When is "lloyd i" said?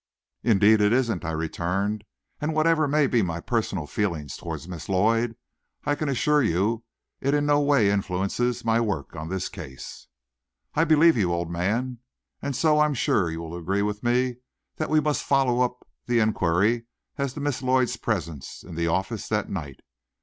4.89-5.93